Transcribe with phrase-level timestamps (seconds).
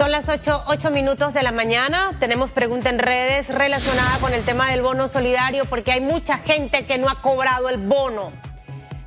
[0.00, 2.12] Son las 8, 8 minutos de la mañana.
[2.18, 6.86] Tenemos pregunta en redes relacionada con el tema del bono solidario porque hay mucha gente
[6.86, 8.32] que no ha cobrado el bono.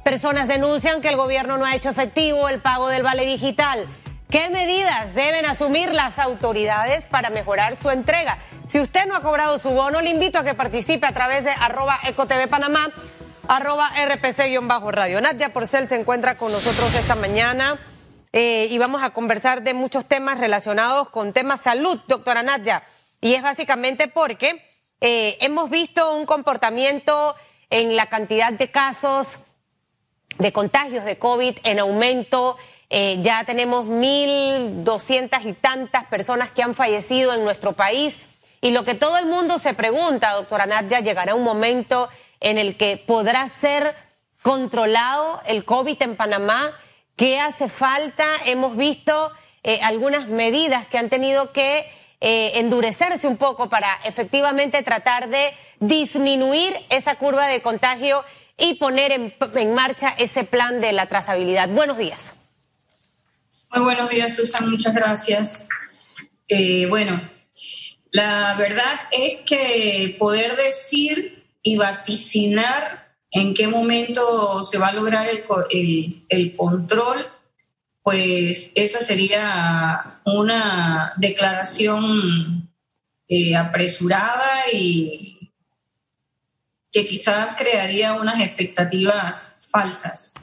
[0.03, 3.87] Personas denuncian que el gobierno no ha hecho efectivo el pago del vale digital.
[4.29, 8.37] ¿Qué medidas deben asumir las autoridades para mejorar su entrega?
[8.67, 11.51] Si usted no ha cobrado su bono, le invito a que participe a través de
[11.59, 12.91] arroba ecotv panamá,
[13.47, 15.21] arroba rpc-radio.
[15.21, 17.79] Nadia Porcel se encuentra con nosotros esta mañana.
[18.35, 22.81] Eh, y vamos a conversar de muchos temas relacionados con temas salud, doctora Nadia.
[23.21, 24.59] Y es básicamente porque
[25.01, 27.35] eh, hemos visto un comportamiento
[27.69, 29.39] en la cantidad de casos
[30.39, 32.57] de contagios de COVID en aumento.
[32.89, 38.17] Eh, ya tenemos mil doscientas y tantas personas que han fallecido en nuestro país.
[38.61, 42.77] Y lo que todo el mundo se pregunta, doctora Nadia, llegará un momento en el
[42.77, 43.95] que podrá ser
[44.41, 46.73] controlado el COVID en Panamá
[47.15, 48.25] ¿Qué hace falta?
[48.45, 49.31] Hemos visto
[49.63, 51.85] eh, algunas medidas que han tenido que
[52.21, 58.23] eh, endurecerse un poco para efectivamente tratar de disminuir esa curva de contagio
[58.57, 61.69] y poner en, marcha ese plan de la trazabilidad.
[61.69, 62.33] Buenos días.
[63.71, 64.69] Muy buenos días, Susan.
[64.69, 65.69] Muchas gracias.
[66.47, 67.29] Eh, bueno,
[68.11, 73.02] la verdad es que poder decir y vaticinar
[73.33, 77.27] en qué momento se va a lograr el, control,
[78.03, 82.71] pues esa sería una declaración
[83.27, 85.51] eh, apresurada y
[86.91, 90.35] que quizás crearía unas expectativas falsas,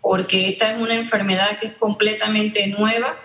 [0.00, 3.18] porque esta es una enfermedad que es completamente nueva,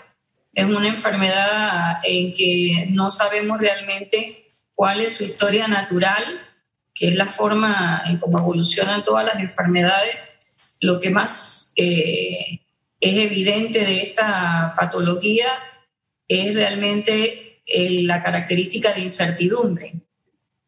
[0.52, 6.49] es una enfermedad en que no sabemos realmente cuál es su historia natural,
[7.00, 10.20] que es la forma en cómo evolucionan todas las enfermedades,
[10.82, 12.60] lo que más eh,
[13.00, 15.48] es evidente de esta patología
[16.28, 17.62] es realmente
[18.04, 19.94] la característica de incertidumbre.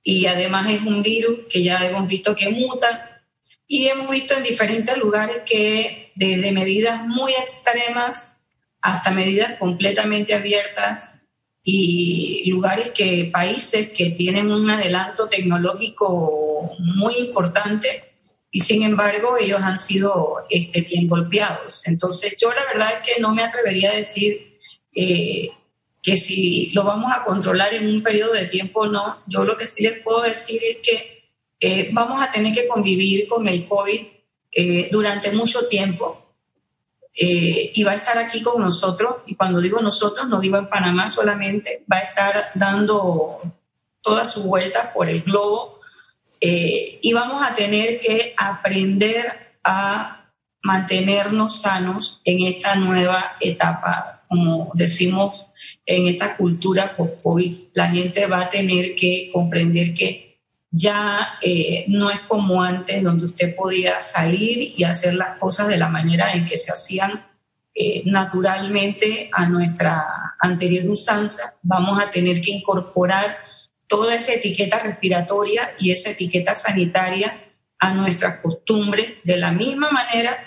[0.03, 3.21] Y además es un virus que ya hemos visto que muta
[3.67, 8.37] y hemos visto en diferentes lugares que desde medidas muy extremas
[8.81, 11.17] hasta medidas completamente abiertas
[11.63, 18.15] y lugares que, países que tienen un adelanto tecnológico muy importante
[18.51, 21.87] y sin embargo ellos han sido este, bien golpeados.
[21.87, 24.59] Entonces yo la verdad es que no me atrevería a decir
[24.93, 25.51] eh,
[26.01, 29.23] que si lo vamos a controlar en un periodo de tiempo o no.
[29.27, 31.23] Yo lo que sí les puedo decir es que
[31.59, 34.01] eh, vamos a tener que convivir con el COVID
[34.51, 36.30] eh, durante mucho tiempo
[37.23, 39.17] eh, y va a estar aquí con nosotros.
[39.27, 43.41] Y cuando digo nosotros, no digo en Panamá solamente, va a estar dando
[44.01, 45.79] todas sus vueltas por el globo
[46.39, 50.31] eh, y vamos a tener que aprender a
[50.63, 55.51] mantenernos sanos en esta nueva etapa, como decimos
[55.85, 57.55] en esta cultura post-COVID.
[57.75, 60.30] La gente va a tener que comprender que
[60.71, 65.77] ya eh, no es como antes, donde usted podía salir y hacer las cosas de
[65.77, 67.11] la manera en que se hacían
[67.75, 71.55] eh, naturalmente a nuestra anterior usanza.
[71.61, 73.37] Vamos a tener que incorporar
[73.87, 77.33] toda esa etiqueta respiratoria y esa etiqueta sanitaria
[77.79, 80.37] a nuestras costumbres de la misma manera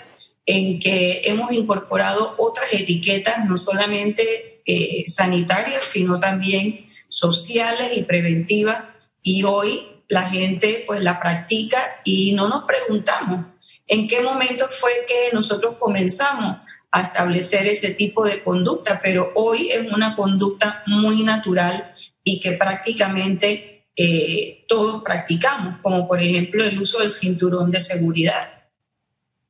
[0.47, 8.83] en que hemos incorporado otras etiquetas, no solamente eh, sanitarias, sino también sociales y preventivas.
[9.21, 13.45] Y hoy la gente pues la practica y no nos preguntamos
[13.87, 16.57] en qué momento fue que nosotros comenzamos
[16.91, 21.89] a establecer ese tipo de conducta, pero hoy es una conducta muy natural
[22.23, 28.49] y que prácticamente eh, todos practicamos, como por ejemplo el uso del cinturón de seguridad.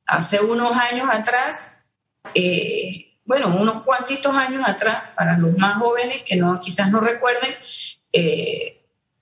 [0.06, 1.78] Hace unos años atrás,
[2.34, 7.54] eh, bueno, unos cuantitos años atrás, para los más jóvenes que no, quizás no recuerden,
[8.12, 8.75] eh,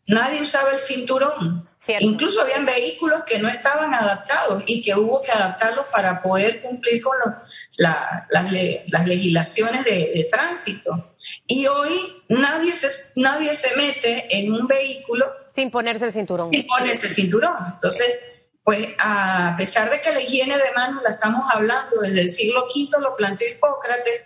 [0.06, 1.68] nadie usaba el cinturón.
[2.00, 7.02] Incluso habían vehículos que no estaban adaptados y que hubo que adaptarlos para poder cumplir
[7.02, 7.14] con
[7.76, 8.52] las,
[9.06, 11.14] legislaciones de, tránsito.
[11.46, 16.50] Y hoy nadie se, nadie se mete en un vehículo sin ponerse el cinturón.
[16.52, 17.54] Sin ponerse el cinturón.
[17.74, 18.06] Entonces,
[18.64, 22.64] pues a pesar de que la higiene de manos la estamos hablando desde el siglo
[22.74, 24.22] V, lo planteó Hipócrates,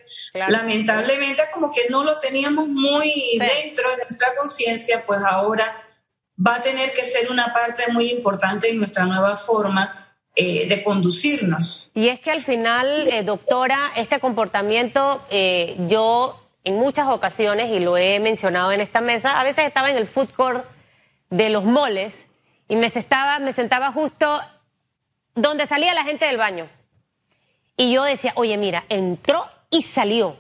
[0.49, 5.85] lamentablemente como que no lo teníamos muy dentro de nuestra conciencia, pues ahora
[6.39, 10.85] va a tener que ser una parte muy importante de nuestra nueva forma eh, de
[10.85, 11.91] conducirnos.
[11.95, 17.81] Y es que al final, eh, doctora, este comportamiento, eh, yo en muchas ocasiones, y
[17.81, 20.65] lo he mencionado en esta mesa, a veces estaba en el food court
[21.29, 22.28] de los moles
[22.69, 24.41] y me sentaba, me sentaba justo
[25.35, 26.69] donde salía la gente del baño.
[27.77, 30.37] Y yo decía, oye, mira, entró y salió.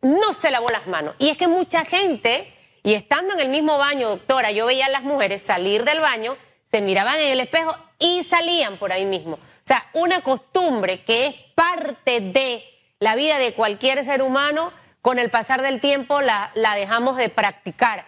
[0.00, 1.14] no se lavó las manos.
[1.18, 2.54] Y es que mucha gente,
[2.84, 6.36] y estando en el mismo baño, doctora, yo veía a las mujeres salir del baño,
[6.64, 9.34] se miraban en el espejo y salían por ahí mismo.
[9.34, 12.64] O sea, una costumbre que es parte de
[13.00, 14.72] la vida de cualquier ser humano,
[15.02, 18.04] con el pasar del tiempo la, la dejamos de practicar.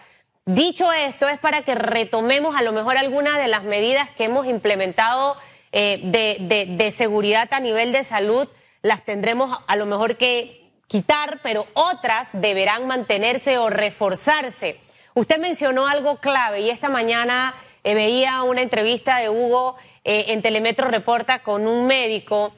[0.53, 4.47] Dicho esto, es para que retomemos a lo mejor algunas de las medidas que hemos
[4.47, 5.37] implementado
[5.71, 8.49] eh, de, seguridad a nivel de salud,
[8.81, 14.77] las tendremos a lo mejor que quitar, pero otras deberán mantenerse o reforzarse.
[15.13, 17.55] Usted mencionó algo clave y esta mañana
[17.85, 22.51] eh, veía una entrevista de Hugo eh, en Telemetro Reporta con un médico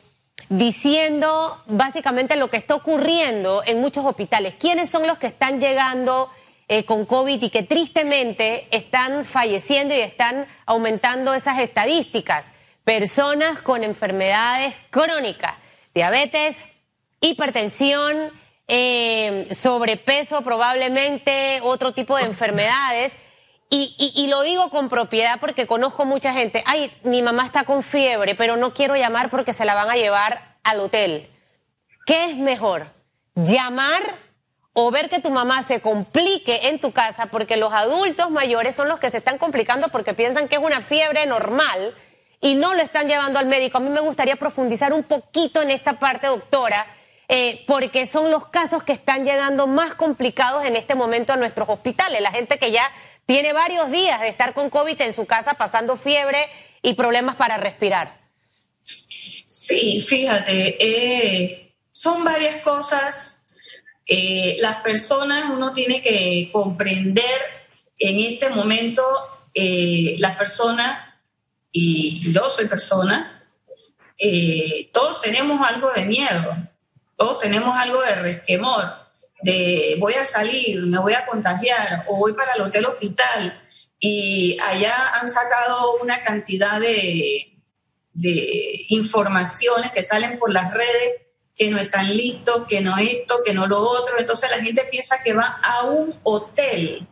[0.49, 4.55] diciendo básicamente lo que está ocurriendo en muchos hospitales.
[4.55, 6.31] ¿Quiénes son los que están llegando?
[6.75, 12.49] Eh, con COVID y que tristemente están falleciendo y están aumentando esas estadísticas.
[12.83, 15.53] Personas con enfermedades crónicas,
[15.93, 16.67] diabetes,
[17.21, 18.31] hipertensión,
[18.67, 23.17] eh, sobrepeso probablemente, otro tipo de enfermedades.
[23.69, 26.63] Y, y, lo digo con propiedad porque conozco mucha gente.
[26.65, 29.95] Ay, mi mamá está con fiebre, pero no quiero llamar porque se la van a
[29.95, 31.29] llevar al hotel.
[32.07, 32.87] ¿Qué es mejor?
[33.35, 34.01] ¿Llamar
[34.73, 38.89] o ver que tu mamá se complique en tu casa porque los adultos mayores son
[38.89, 41.95] los que se están complicando porque piensan que es una fiebre normal
[42.41, 43.77] y no lo están llevando al médico.
[43.77, 46.87] A mí me gustaría profundizar un poquito en esta parte, doctora,
[47.29, 51.69] eh, porque son los casos que están llegando más complicados en este momento a nuestros
[51.69, 52.21] hospitales.
[52.21, 52.91] La gente que ya
[53.25, 56.49] tiene varios días de estar con COVID en su casa pasando fiebre
[56.81, 58.21] y problemas para respirar.
[59.47, 63.42] Sí, fíjate, eh, son varias cosas
[64.05, 67.39] eh, las personas, uno tiene que comprender
[67.97, 69.03] en este momento,
[69.53, 70.99] eh, las personas,
[71.71, 73.43] y yo soy persona,
[74.17, 76.57] eh, todos tenemos algo de miedo,
[77.15, 78.83] todos tenemos algo de resquemor,
[79.41, 83.61] de voy a salir, me voy a contagiar o voy para el hotel hospital
[83.99, 87.59] y allá han sacado una cantidad de,
[88.13, 91.22] de informaciones que salen por las redes
[91.55, 94.19] que no están listos, que no esto, que no lo otro.
[94.19, 97.07] Entonces la gente piensa que va a un hotel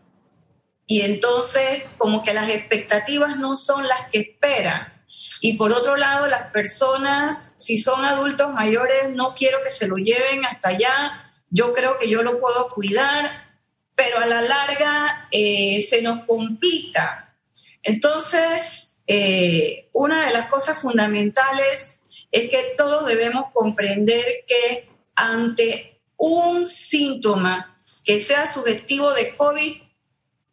[0.91, 4.91] y entonces como que las expectativas no son las que esperan.
[5.39, 9.95] Y por otro lado, las personas, si son adultos mayores, no quiero que se lo
[9.95, 11.31] lleven hasta allá.
[11.49, 13.57] Yo creo que yo lo puedo cuidar,
[13.95, 17.38] pero a la larga eh, se nos complica.
[17.83, 22.00] Entonces, eh, una de las cosas fundamentales
[22.31, 29.81] es que todos debemos comprender que ante un síntoma que sea sugestivo de COVID,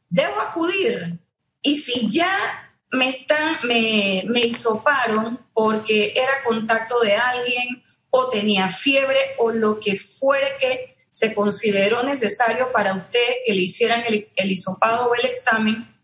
[0.09, 1.19] debo acudir.
[1.63, 8.69] Y si ya me, está, me, me hisoparon porque era contacto de alguien o tenía
[8.69, 14.25] fiebre o lo que fuere que se consideró necesario para usted que le hicieran el,
[14.37, 15.95] el hisopado o el examen,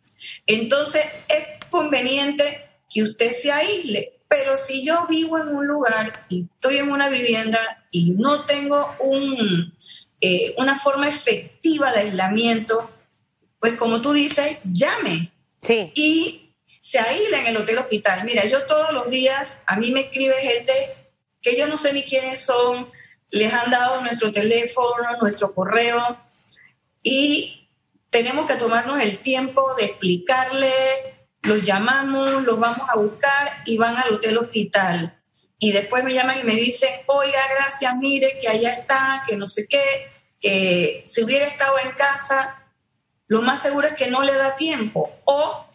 [0.46, 6.48] entonces es conveniente que usted se aísle pero si yo vivo en un lugar y
[6.54, 9.72] estoy en una vivienda y no tengo un,
[10.20, 12.90] eh, una forma efectiva de aislamiento,
[13.60, 15.32] pues como tú dices, llame.
[15.62, 15.92] Sí.
[15.94, 16.50] Y
[16.80, 18.24] se aísla en el hotel hospital.
[18.24, 20.72] Mira, yo todos los días, a mí me escribe gente
[21.40, 22.90] que yo no sé ni quiénes son,
[23.30, 26.18] les han dado nuestro teléfono, nuestro correo,
[27.04, 27.68] y
[28.10, 30.74] tenemos que tomarnos el tiempo de explicarles
[31.44, 35.20] los llamamos, los vamos a buscar y van al hotel hospital.
[35.58, 39.48] Y después me llaman y me dicen, oiga, gracias, mire, que allá está, que no
[39.48, 40.10] sé qué,
[40.40, 42.64] que si hubiera estado en casa,
[43.28, 45.10] lo más seguro es que no le da tiempo.
[45.24, 45.66] O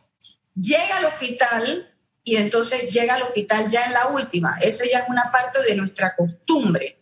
[0.56, 4.58] llega al hospital y entonces llega al hospital ya en la última.
[4.62, 7.00] Eso ya es una parte de nuestra costumbre.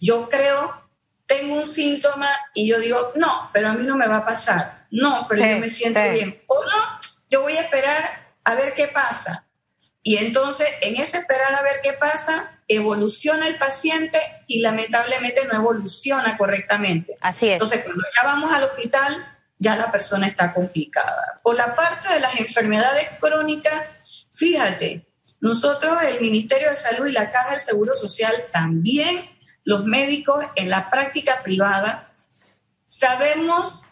[0.00, 0.90] Yo creo,
[1.26, 4.86] tengo un síntoma y yo digo, no, pero a mí no me va a pasar.
[4.90, 6.42] No, pero yo me siento bien.
[6.46, 6.97] O no,
[7.30, 9.46] yo voy a esperar a ver qué pasa.
[10.02, 15.54] Y entonces, en ese esperar a ver qué pasa, evoluciona el paciente y lamentablemente no
[15.54, 17.16] evoluciona correctamente.
[17.20, 17.54] Así es.
[17.54, 21.40] Entonces, cuando ya vamos al hospital, ya la persona está complicada.
[21.42, 25.06] Por la parte de las enfermedades crónicas, fíjate,
[25.40, 29.28] nosotros, el Ministerio de Salud y la Caja del Seguro Social, también
[29.64, 32.12] los médicos en la práctica privada,
[32.86, 33.86] sabemos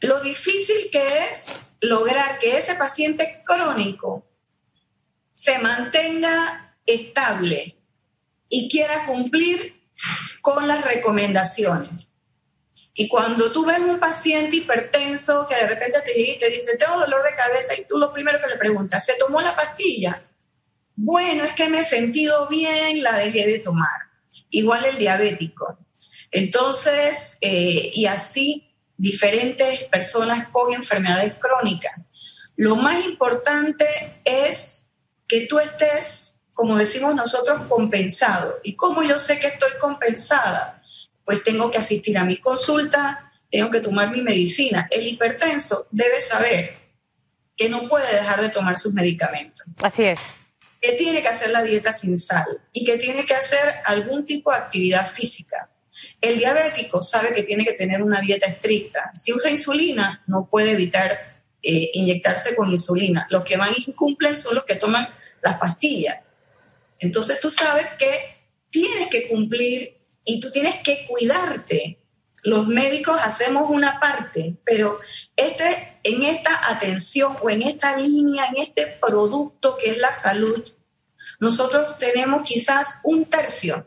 [0.00, 1.52] lo difícil que es
[1.82, 4.24] lograr que ese paciente crónico
[5.34, 7.76] se mantenga estable
[8.48, 9.82] y quiera cumplir
[10.40, 12.08] con las recomendaciones.
[12.94, 17.22] Y cuando tú ves un paciente hipertenso que de repente te, te dice, tengo dolor
[17.24, 20.22] de cabeza, y tú lo primero que le preguntas, ¿se tomó la pastilla?
[20.94, 24.10] Bueno, es que me he sentido bien, la dejé de tomar.
[24.50, 25.78] Igual el diabético.
[26.30, 28.71] Entonces, eh, y así
[29.02, 31.92] diferentes personas con enfermedades crónicas.
[32.54, 33.84] Lo más importante
[34.24, 34.86] es
[35.26, 38.58] que tú estés, como decimos nosotros, compensado.
[38.62, 40.80] ¿Y cómo yo sé que estoy compensada?
[41.24, 44.86] Pues tengo que asistir a mi consulta, tengo que tomar mi medicina.
[44.88, 46.78] El hipertenso debe saber
[47.56, 49.66] que no puede dejar de tomar sus medicamentos.
[49.82, 50.20] Así es.
[50.80, 54.52] Que tiene que hacer la dieta sin sal y que tiene que hacer algún tipo
[54.52, 55.71] de actividad física.
[56.20, 59.12] El diabético sabe que tiene que tener una dieta estricta.
[59.14, 63.26] Si usa insulina, no puede evitar eh, inyectarse con insulina.
[63.30, 65.08] Los que más incumplen son los que toman
[65.42, 66.20] las pastillas.
[66.98, 71.98] Entonces tú sabes que tienes que cumplir y tú tienes que cuidarte.
[72.44, 74.98] Los médicos hacemos una parte, pero
[75.36, 80.64] este, en esta atención o en esta línea, en este producto que es la salud,
[81.38, 83.86] nosotros tenemos quizás un tercio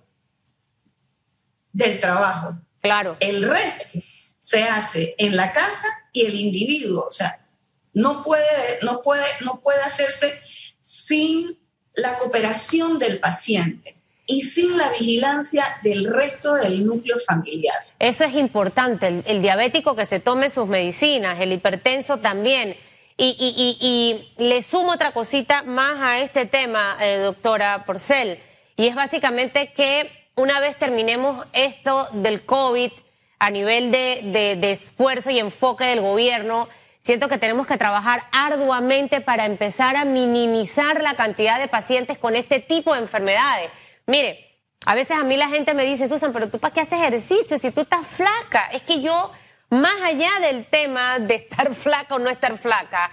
[1.76, 2.58] del trabajo.
[2.82, 3.18] Claro.
[3.20, 4.00] El resto
[4.40, 7.40] se hace en la casa y el individuo, o sea,
[7.94, 8.44] no puede,
[8.82, 10.40] no puede, no puede hacerse
[10.82, 11.60] sin
[11.94, 17.76] la cooperación del paciente y sin la vigilancia del resto del núcleo familiar.
[18.00, 22.78] Eso es importante, el, diabético que se tome sus medicinas, el hipertenso también.
[23.18, 28.40] Y, le sumo otra cosita más a este tema, eh, doctora Porcel,
[28.76, 32.92] y es básicamente que una vez terminemos esto del COVID
[33.40, 36.68] a nivel de, de esfuerzo y enfoque del gobierno,
[37.06, 42.36] Siento que tenemos que trabajar arduamente para empezar a minimizar la cantidad de pacientes con
[42.36, 43.70] este tipo de enfermedades.
[44.08, 46.94] Mire, a veces a mí la gente me dice, Susan, pero tú para qué haces
[46.94, 48.72] ejercicio si tú estás flaca?
[48.74, 49.32] Es que yo,
[49.70, 53.12] más allá del tema de estar flaca o no estar flaca,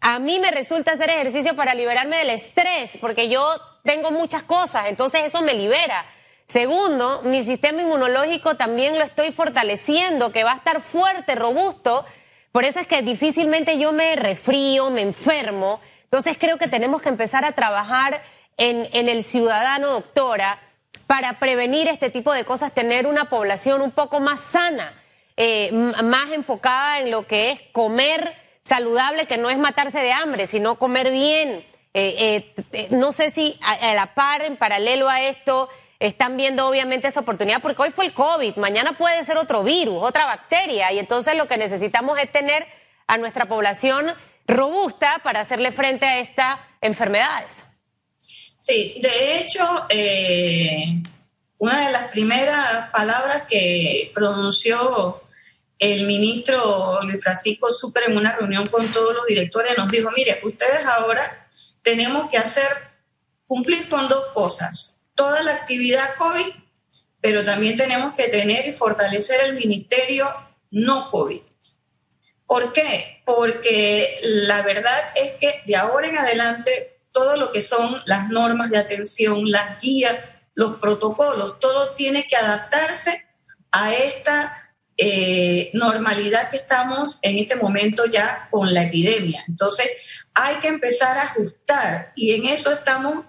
[0.00, 3.46] a mí me resulta hacer ejercicio para liberarme del estrés, porque yo
[3.84, 6.06] tengo muchas cosas, entonces eso me libera.
[6.46, 12.04] Segundo, mi sistema inmunológico también lo estoy fortaleciendo, que va a estar fuerte, robusto,
[12.52, 15.80] por eso es que difícilmente yo me refrío, me enfermo.
[16.04, 18.22] Entonces creo que tenemos que empezar a trabajar
[18.56, 20.60] en, el ciudadano, doctora,
[21.08, 24.94] para prevenir este tipo de cosas, tener una población un poco más sana,
[25.36, 28.32] eh, más enfocada en lo que es comer
[28.62, 31.64] saludable, que no es matarse de hambre, sino comer bien.
[31.92, 35.68] Eh, eh, no sé si a, la par, en paralelo a esto,
[36.08, 39.98] están viendo obviamente esa oportunidad porque hoy fue el COVID, mañana puede ser otro virus,
[40.00, 42.66] otra bacteria y entonces lo que necesitamos es tener
[43.06, 44.12] a nuestra población
[44.46, 47.64] robusta para hacerle frente a estas enfermedades.
[48.18, 51.02] Sí, de hecho, eh,
[51.58, 55.22] una de las primeras palabras que pronunció
[55.78, 60.40] el ministro Luis Francisco Super en una reunión con todos los directores nos dijo, mire,
[60.44, 61.46] ustedes ahora
[61.82, 62.68] tenemos que hacer,
[63.46, 66.52] cumplir con dos cosas toda la actividad COVID,
[67.20, 70.28] pero también tenemos que tener y fortalecer el ministerio
[70.70, 71.40] no COVID.
[72.46, 73.22] ¿Por qué?
[73.24, 78.70] Porque la verdad es que de ahora en adelante todo lo que son las normas
[78.70, 80.16] de atención, las guías,
[80.54, 83.24] los protocolos, todo tiene que adaptarse
[83.70, 84.54] a esta
[84.96, 89.44] eh, normalidad que estamos en este momento ya con la epidemia.
[89.48, 93.24] Entonces, hay que empezar a ajustar y en eso estamos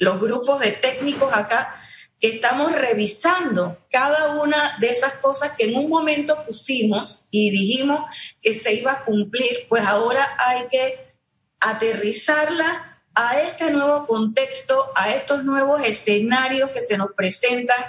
[0.00, 1.72] los grupos de técnicos acá,
[2.18, 8.04] que estamos revisando cada una de esas cosas que en un momento pusimos y dijimos
[8.42, 11.14] que se iba a cumplir, pues ahora hay que
[11.60, 17.84] aterrizarla a este nuevo contexto, a estos nuevos escenarios que se nos presentan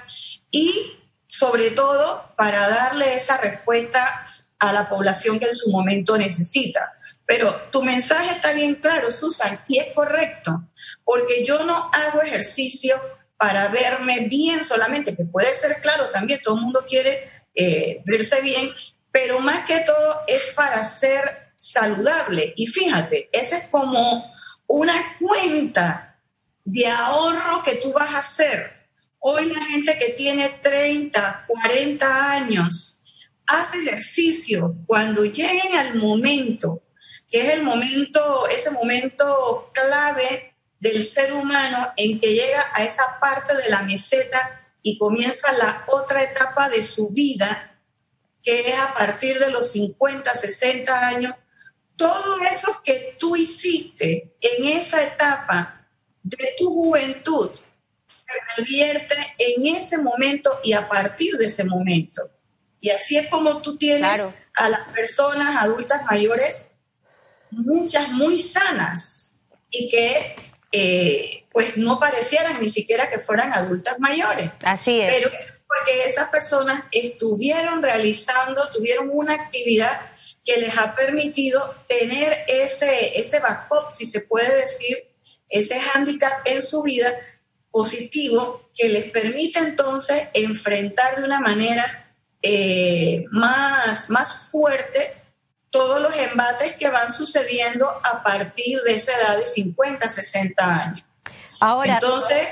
[0.50, 4.24] y sobre todo para darle esa respuesta
[4.60, 6.94] a la población que en su momento necesita.
[7.32, 10.68] Pero tu mensaje está bien claro, Susan, y es correcto,
[11.06, 12.94] porque yo no hago ejercicio
[13.38, 18.42] para verme bien solamente, que puede ser claro también, todo el mundo quiere eh, verse
[18.42, 18.70] bien,
[19.14, 22.52] pero más que todo es para ser saludable.
[22.58, 24.26] Y fíjate, esa es como
[24.68, 26.20] una cuenta
[26.66, 28.90] de ahorro que tú vas a hacer.
[29.20, 33.00] Hoy la gente que tiene 30, 40 años
[33.48, 36.82] hace ejercicio cuando lleguen al momento
[37.32, 43.20] que es el momento, ese momento clave del ser humano en que llega a esa
[43.22, 47.80] parte de la meseta y comienza la otra etapa de su vida,
[48.44, 51.36] que es a partir de los 50, 60 años.
[51.96, 55.88] Todo eso que tú hiciste en esa etapa
[56.24, 62.30] de tu juventud se revierte en ese momento y a partir de ese momento.
[62.80, 64.22] Y así es como tú tienes
[64.56, 66.71] a las personas adultas mayores
[67.52, 69.36] muchas muy sanas
[69.70, 70.36] y que
[70.72, 74.52] eh, pues no parecieran ni siquiera que fueran adultas mayores.
[74.64, 75.12] Así es.
[75.12, 80.02] Pero porque esas personas estuvieron realizando, tuvieron una actividad
[80.44, 84.98] que les ha permitido tener ese, ese backup, si se puede decir,
[85.48, 87.14] ese hándicap en su vida
[87.70, 95.21] positivo que les permite entonces enfrentar de una manera eh, más, más fuerte
[95.72, 101.06] todos los embates que van sucediendo a partir de esa edad de 50, 60 años.
[101.60, 102.48] Ahora, entonces,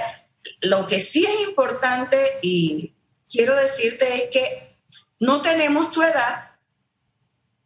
[0.61, 2.93] lo que sí es importante y
[3.27, 4.77] quiero decirte es que
[5.19, 6.51] no tenemos tu edad,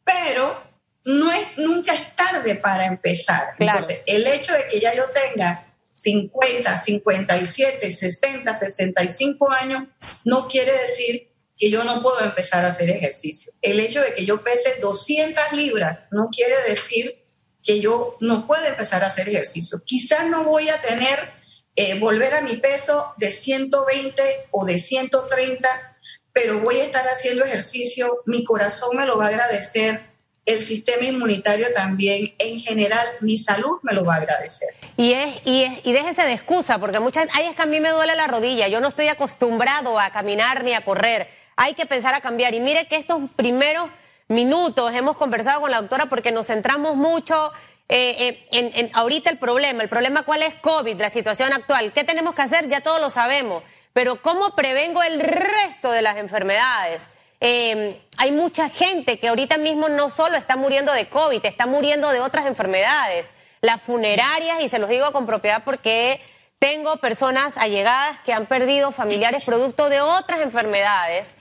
[0.03, 0.61] pero
[1.05, 3.55] no es, nunca es tarde para empezar.
[3.59, 9.83] Entonces, el hecho de que ya yo tenga 50, 57, 60, 65 años,
[10.25, 13.53] no quiere decir que yo no puedo empezar a hacer ejercicio.
[13.61, 17.23] El hecho de que yo pese 200 libras no quiere decir
[17.63, 19.81] que yo no pueda empezar a hacer ejercicio.
[19.85, 21.31] Quizás no voy a tener,
[21.75, 25.97] eh, volver a mi peso de 120 o de 130,
[26.33, 30.13] pero voy a estar haciendo ejercicio, mi corazón me lo va a agradecer,
[30.45, 34.69] el sistema inmunitario también, en general, mi salud me lo va a agradecer.
[34.97, 37.79] Y es, y es, y déjese de excusa, porque muchas, ay, es que a mí
[37.79, 41.29] me duele la rodilla, yo no estoy acostumbrado a caminar ni a correr.
[41.55, 42.53] Hay que pensar a cambiar.
[42.53, 43.89] Y mire que estos primeros
[44.27, 47.51] minutos hemos conversado con la doctora porque nos centramos mucho
[47.89, 49.83] eh, en, en, ahorita el problema.
[49.83, 51.93] El problema cuál es COVID, la situación actual.
[51.93, 52.67] ¿Qué tenemos que hacer?
[52.67, 53.63] Ya todos lo sabemos.
[53.93, 57.07] Pero ¿cómo prevengo el resto de las enfermedades?
[57.45, 62.09] Eh, hay mucha gente que ahorita mismo no solo está muriendo de COVID, está muriendo
[62.09, 63.27] de otras enfermedades.
[63.61, 66.19] Las funerarias, y se los digo con propiedad porque
[66.57, 71.33] tengo personas allegadas que han perdido familiares producto de otras enfermedades.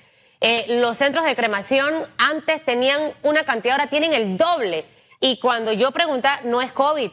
[0.43, 4.85] Eh, los centros de cremación antes tenían una cantidad, ahora tienen el doble.
[5.21, 7.11] Y cuando yo preguntaba, no es COVID,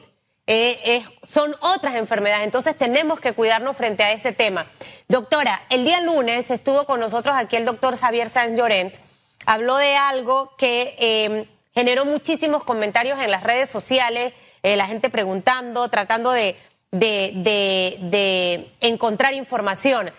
[0.47, 2.43] eh, son otras enfermedades.
[2.43, 4.65] Entonces tenemos que cuidarnos frente a ese tema.
[5.07, 9.01] Doctora, el día lunes estuvo con nosotros aquí el doctor Xavier Sáenz Llorens.
[9.45, 15.09] Habló de algo que em, generó muchísimos comentarios en las redes sociales, eh, la gente
[15.09, 16.55] preguntando, tratando de,
[18.81, 20.11] encontrar información.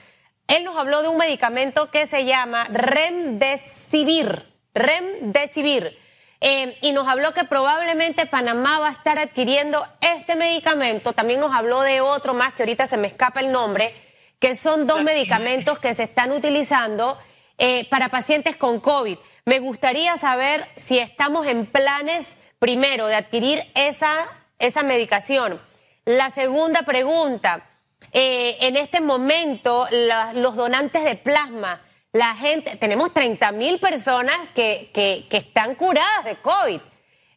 [0.50, 4.52] Él nos habló de un medicamento que se llama Remdesivir.
[4.74, 5.96] Remdesivir
[6.40, 11.12] eh, y nos habló que probablemente Panamá va a estar adquiriendo este medicamento.
[11.12, 13.94] También nos habló de otro más que ahorita se me escapa el nombre,
[14.40, 17.16] que son dos medicamentos que se están utilizando
[17.56, 19.18] eh, para pacientes con COVID.
[19.44, 24.26] Me gustaría saber si estamos en planes, primero, de adquirir esa,
[24.58, 25.60] esa medicación.
[26.06, 27.69] La segunda pregunta,
[28.12, 29.87] eh, en este momento
[30.35, 36.37] los donantes de plasma, la gente, tenemos 30 mil personas que, que, están curadas de
[36.37, 36.81] COVID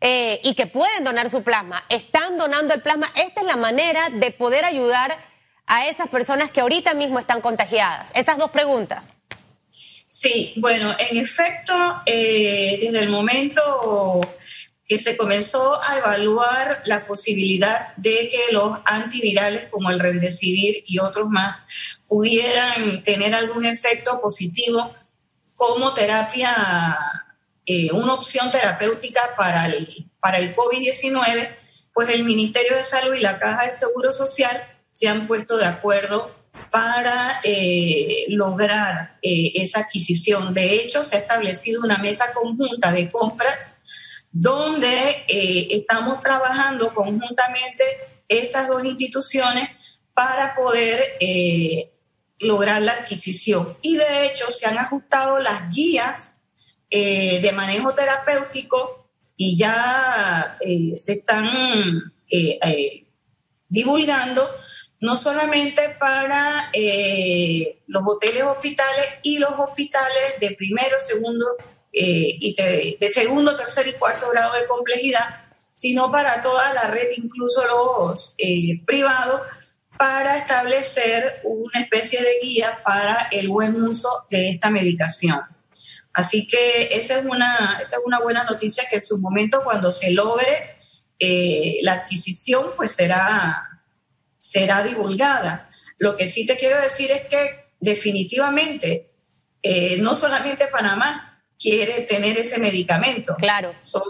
[0.02, 3.12] eh, y que pueden donar su plasma, están donando el plasma.
[3.16, 5.16] Esta es la manera de poder ayudar
[5.68, 8.10] a esas personas que ahorita mismo están contagiadas.
[8.16, 9.12] Esas dos preguntas.
[10.08, 11.74] Sí, bueno, en efecto,
[12.06, 14.22] eh, desde el momento
[14.86, 21.00] que se comenzó a evaluar la posibilidad de que los antivirales como el Remdesivir y
[21.00, 21.66] otros más
[22.08, 24.94] pudieran tener algún efecto positivo
[25.56, 26.98] como terapia,
[27.66, 31.56] eh, una opción terapéutica para el, para el COVID-19,
[31.94, 35.66] pues el Ministerio de Salud y la Caja de Seguro Social se han puesto de
[35.66, 36.36] acuerdo
[36.70, 40.54] para eh, lograr eh, esa adquisición.
[40.54, 43.78] De hecho, se ha establecido una mesa conjunta de compras
[44.34, 47.84] donde eh, estamos trabajando conjuntamente
[48.28, 49.70] estas dos instituciones
[50.16, 51.92] para poder eh,
[52.40, 53.78] lograr la adquisición.
[53.84, 56.40] Y de hecho se han ajustado las guías
[56.90, 60.58] eh, de manejo terapéutico y ya
[60.96, 62.12] se están
[63.68, 64.50] divulgando
[65.00, 66.72] no solamente para
[67.88, 71.46] los hoteles hospitales y los hospitales de primero, segundo
[71.96, 77.10] eh, y de, segundo, tercer y cuarto grado de complejidad, sino para toda la red,
[77.18, 84.50] incluso los eh, privados, para establecer una especie de guía para el buen uso de
[84.50, 85.40] esta medicación.
[86.14, 89.92] Así que esa es una, esa es una buena noticia que en su momento cuando
[89.92, 90.76] se logre
[91.20, 93.84] eh, la adquisición, pues será,
[94.40, 95.70] será divulgada.
[96.00, 99.06] Lo que sí te quiero decir es que definitivamente,
[100.00, 101.33] no solamente Panamá,
[101.64, 103.36] quiere tener ese medicamento.
[103.38, 103.74] Claro.
[103.80, 104.04] Son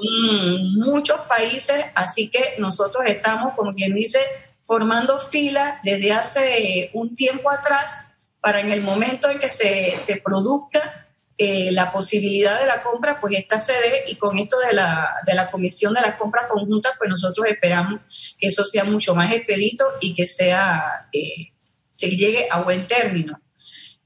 [0.75, 4.17] muchos países, así que nosotros estamos, como quien dice,
[4.65, 8.05] formando fila desde hace un tiempo atrás
[8.41, 11.03] para en el momento en que se, se produzca
[11.37, 15.13] eh, la posibilidad de la compra, pues esta se dé y con esto de la,
[15.25, 18.01] de la comisión de las compras conjuntas, pues nosotros esperamos
[18.37, 21.53] que eso sea mucho más expedito y que sea, eh,
[21.99, 23.39] que llegue a buen término.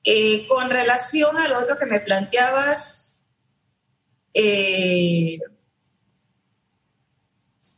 [0.03, 3.06] Eh, con relación a lo otro que me planteabas,
[4.39, 5.39] eh,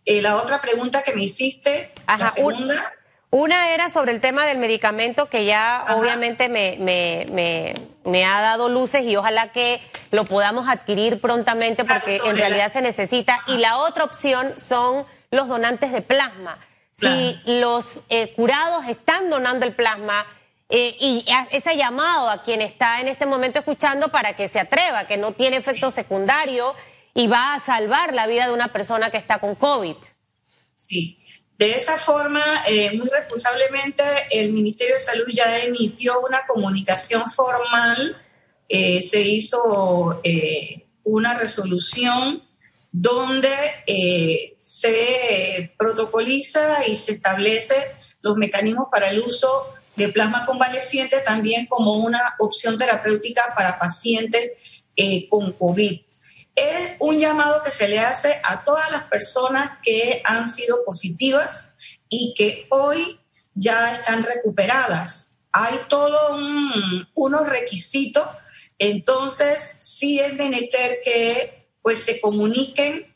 [0.06, 2.94] eh, la otra pregunta que me hiciste, la segunda.
[3.32, 8.70] Una era sobre el tema del medicamento que ya obviamente me, me, me, ha dado
[8.70, 13.40] luces y ojalá que lo podamos adquirir prontamente porque en realidad se necesita.
[13.46, 16.58] Y la otra opción son los donantes de plasma.
[16.96, 20.26] Si los eh, curados están donando el plasma
[20.70, 25.08] eh, y ese llamado a quien está en este momento escuchando para que se atreva,
[25.08, 26.76] que no tiene efecto secundario
[27.14, 29.96] y va a salvar la vida de una persona que está con COVID.
[30.76, 31.18] Sí.
[31.60, 34.02] De esa forma, eh, muy responsablemente,
[34.32, 38.26] el Ministerio de Salud ya emitió una comunicación formal,
[38.70, 42.48] eh, se hizo eh, una resolución
[42.94, 43.50] donde
[44.58, 47.76] se protocoliza y se establece
[48.22, 49.70] los mecanismos para el uso
[50.00, 54.84] de plasma convaleciente también como una opción terapéutica para pacientes
[55.30, 56.02] con COVID
[56.60, 61.74] es un llamado que se le hace a todas las personas que han sido positivas
[62.10, 63.20] y que hoy
[63.54, 65.38] ya están recuperadas.
[65.52, 66.40] Hay todos
[67.14, 68.28] unos requisitos,
[68.78, 73.09] entonces sí es menester que pues se comuniquen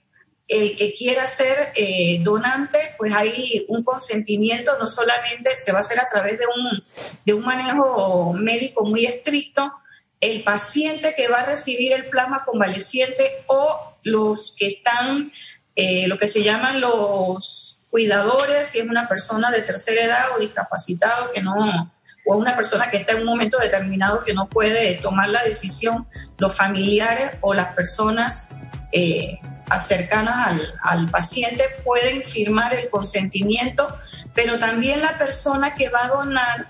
[0.48, 5.82] el que quiera ser eh, donante, pues hay un consentimiento, no solamente se va a
[5.82, 6.84] hacer a través de un,
[7.26, 9.72] de un manejo médico muy estricto,
[10.20, 15.32] el paciente que va a recibir el plasma convaleciente o los que están,
[15.76, 20.40] eh, lo que se llaman los cuidadores, si es una persona de tercera edad o
[20.40, 21.94] discapacitado que no,
[22.26, 26.08] o una persona que está en un momento determinado que no puede tomar la decisión,
[26.38, 28.50] los familiares o las personas
[28.92, 29.40] eh,
[29.80, 33.88] cercanas al, paciente pueden firmar el consentimiento,
[34.34, 36.68] pero también la persona que va a donar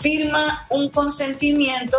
[0.00, 1.96] firma un consentimiento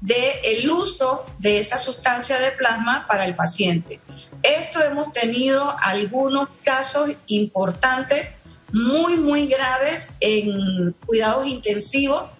[0.00, 4.00] del el uso de esa sustancia de plasma para el paciente.
[4.42, 12.30] Esto hemos tenido algunos casos importantes, muy, muy graves en cuidados intensivos,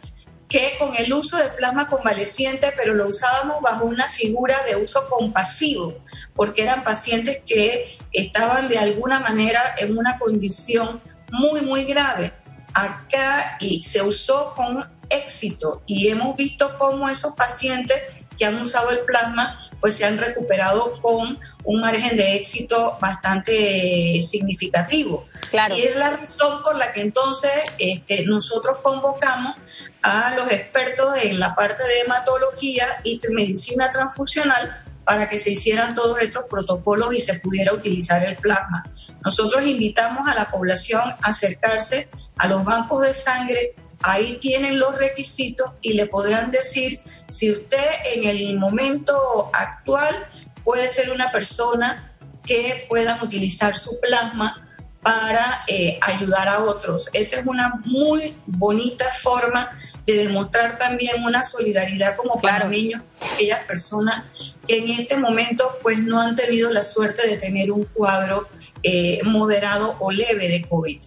[0.48, 5.08] que con el uso de plasma convaleciente, pero lo usábamos bajo una figura de uso
[5.08, 5.94] compasivo,
[6.34, 12.32] porque eran pacientes que estaban de alguna manera en una condición muy, muy grave.
[12.72, 18.90] Acá y se usó con éxito y hemos visto cómo esos pacientes que han usado
[18.90, 25.26] el plasma pues se han recuperado con un margen de éxito bastante significativo.
[25.74, 29.56] Y es la razón por la que entonces este, nosotros convocamos
[30.02, 35.94] a los expertos en la parte de hematología y medicina transfusional para que se hicieran
[35.94, 38.84] todos estos protocolos y se pudiera utilizar el plasma.
[39.24, 44.96] Nosotros invitamos a la población a acercarse a los bancos de sangre Ahí tienen los
[44.96, 50.24] requisitos y le podrán decir si usted en el momento actual
[50.64, 54.67] puede ser una persona que puedan utilizar su plasma
[55.08, 57.08] para eh, ayudar a otros.
[57.14, 63.00] Esa es una muy bonita forma de demostrar también una solidaridad como panameños,
[63.32, 64.26] aquellas personas
[64.66, 68.48] que en este momento pues no han tenido la suerte de tener un cuadro
[68.82, 71.00] eh, moderado o leve de COVID.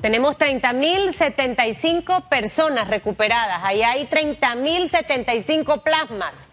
[0.00, 3.64] Tenemos 30.075 personas recuperadas.
[3.64, 6.46] Ahí hay 30.075 plasmas.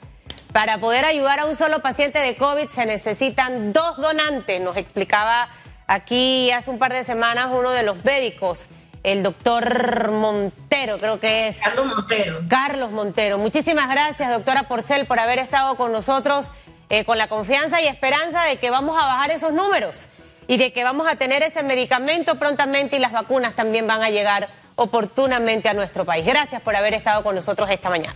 [0.52, 5.48] Para poder ayudar a un solo paciente de COVID se necesitan dos donantes, nos explicaba
[5.88, 8.68] aquí hace un par de semanas uno de los médicos,
[9.04, 11.60] el doctor Montero, creo que es.
[11.60, 12.42] Carlos Montero.
[12.50, 13.38] Carlos Montero.
[13.38, 16.52] Muchísimas gracias, doctora Porcel, por haber estado con nosotros
[16.90, 20.08] eh, con la confianza y esperanza de que vamos a bajar esos números
[20.48, 24.10] y de que vamos a tener ese medicamento prontamente y las vacunas también van a
[24.10, 26.26] llegar oportunamente a nuestro país.
[26.26, 28.16] Gracias por haber estado con nosotros esta mañana.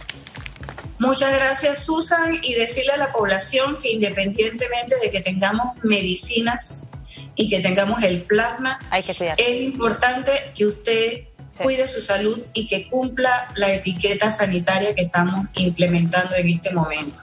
[1.00, 6.91] Muchas gracias, Susan, y decirle a la población que independientemente de que tengamos medicinas
[7.36, 11.24] y que tengamos el plasma, Hay que es importante que usted
[11.62, 17.22] cuide su salud y que cumpla la etiqueta sanitaria que estamos implementando en este momento.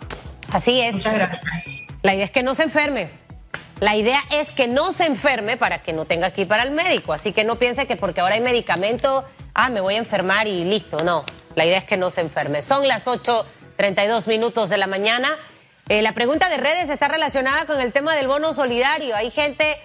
[0.50, 0.96] Así es.
[0.96, 1.42] Muchas gracias.
[2.02, 3.10] La idea es que no se enferme.
[3.80, 6.72] La idea es que no se enferme para que no tenga que ir para el
[6.72, 7.12] médico.
[7.12, 10.64] Así que no piense que porque ahora hay medicamento, ah, me voy a enfermar y
[10.64, 10.98] listo.
[11.04, 12.62] No, la idea es que no se enferme.
[12.62, 15.28] Son las 8.32 minutos de la mañana.
[15.88, 19.14] Eh, la pregunta de redes está relacionada con el tema del bono solidario.
[19.14, 19.78] Hay gente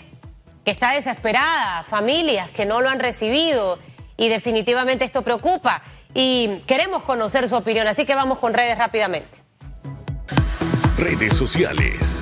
[0.64, 3.80] que está desesperada, familias que no lo han recibido
[4.18, 5.82] y definitivamente esto preocupa.
[6.14, 9.40] Y queremos conocer su opinión, así que vamos con redes rápidamente.
[10.98, 12.22] Redes sociales.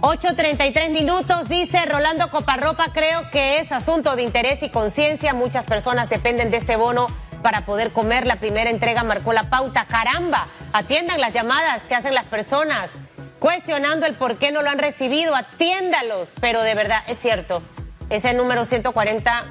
[0.00, 5.34] 8.33 minutos, dice Rolando Coparropa, creo que es asunto de interés y conciencia.
[5.34, 7.08] Muchas personas dependen de este bono
[7.42, 8.26] para poder comer.
[8.26, 9.84] La primera entrega marcó la pauta.
[9.86, 12.92] Caramba, atiendan las llamadas que hacen las personas
[13.38, 15.34] cuestionando el por qué no lo han recibido.
[15.34, 16.34] Atiéndalos.
[16.40, 17.62] Pero de verdad, es cierto,
[18.10, 19.44] ese número 140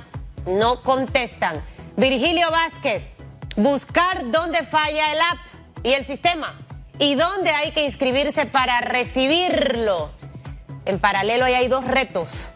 [0.46, 1.62] no contestan.
[1.96, 3.10] Virgilio Vázquez,
[3.56, 5.38] buscar dónde falla el app
[5.84, 6.54] y el sistema
[7.00, 10.12] y dónde hay que inscribirse para recibirlo.
[10.86, 12.52] En paralelo ahí hay dos retos.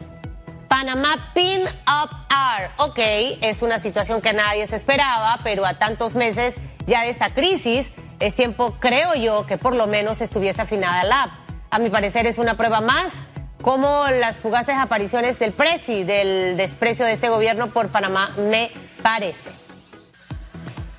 [0.67, 2.71] Panamá Pin Up R.
[2.77, 2.99] Ok,
[3.41, 6.55] es una situación que nadie se esperaba, pero a tantos meses
[6.87, 7.91] ya de esta crisis,
[8.21, 11.31] es tiempo, creo yo, que por lo menos estuviese afinada la app.
[11.71, 13.23] A mi parecer es una prueba más
[13.61, 18.71] como las fugaces apariciones del Presi, del desprecio de este gobierno por Panamá, me
[19.03, 19.51] parece.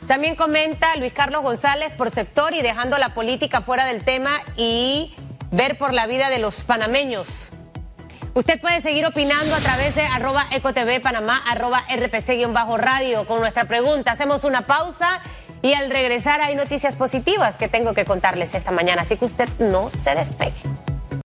[0.06, 5.14] También comenta Luis Carlos González por sector y dejando la política fuera del tema y
[5.50, 7.50] ver por la vida de los panameños.
[8.34, 11.06] Usted puede seguir opinando a través de arroba ecotv
[11.50, 14.12] arroba rpc-radio con nuestra pregunta.
[14.12, 15.20] Hacemos una pausa
[15.62, 19.48] y al regresar hay noticias positivas que tengo que contarles esta mañana, así que usted
[19.58, 20.91] no se despegue.